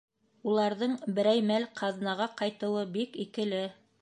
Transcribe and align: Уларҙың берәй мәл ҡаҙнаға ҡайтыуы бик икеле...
Уларҙың 0.53 0.95
берәй 1.19 1.43
мәл 1.51 1.69
ҡаҙнаға 1.83 2.29
ҡайтыуы 2.41 2.89
бик 2.97 3.23
икеле... 3.27 3.63